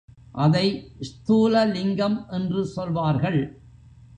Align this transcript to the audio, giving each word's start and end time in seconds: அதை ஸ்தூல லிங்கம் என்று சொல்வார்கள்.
அதை 0.31 0.93
ஸ்தூல 0.99 1.65
லிங்கம் 1.65 2.25
என்று 2.29 2.65
சொல்வார்கள். 2.65 3.41